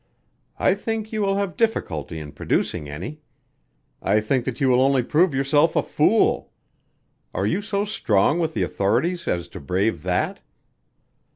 I 0.57 0.73
think 0.73 1.11
you 1.11 1.21
will 1.21 1.35
have 1.37 1.55
difficulty 1.55 2.17
in 2.19 2.31
producing 2.31 2.89
any. 2.89 3.21
I 4.01 4.19
think 4.19 4.45
that 4.45 4.59
you 4.59 4.67
will 4.67 4.81
only 4.81 5.03
prove 5.03 5.31
yourself 5.35 5.75
a 5.75 5.83
fool. 5.83 6.51
Are 7.35 7.45
you 7.45 7.61
so 7.61 7.85
strong 7.85 8.39
with 8.39 8.55
the 8.55 8.63
authorities 8.63 9.27
as 9.27 9.47
to 9.49 9.59
brave 9.59 10.01
that?" 10.01 10.39